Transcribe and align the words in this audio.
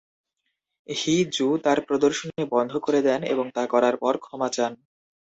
হি-জু 0.89 1.47
তার 1.63 1.79
প্রদর্শনী 1.81 2.43
বন্ধ 2.51 2.71
করে 2.77 2.99
দেন 3.01 3.21
এবং 3.23 3.45
তা 3.55 3.63
করার 3.65 3.95
পর 3.97 4.13
ক্ষমা 4.17 4.49
চান। 4.49 4.71